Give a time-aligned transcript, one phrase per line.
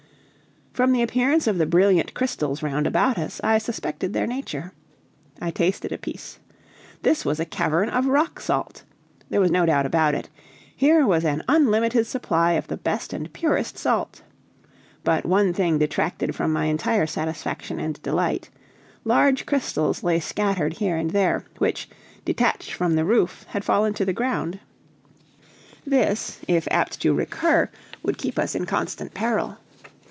[0.73, 4.71] From the appearance of the brilliant crystals round about us I suspected their nature.
[5.41, 6.39] I tasted a piece.
[7.01, 8.83] This was a cavern of rock salt.
[9.29, 10.29] There was no doubt about it
[10.73, 14.21] here was an unlimited supply of the best and purest salt!
[15.03, 18.49] But one thing detracted from my entire satisfaction and delight
[19.03, 21.89] large crystals lay scattered here and there, which,
[22.23, 24.61] detached from the roof, had fallen to the ground;
[25.85, 27.69] this, if apt to recur,
[28.03, 29.57] would keep us in constant peril.